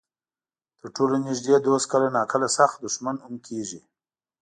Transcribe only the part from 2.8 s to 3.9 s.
دښمن هم کېږي.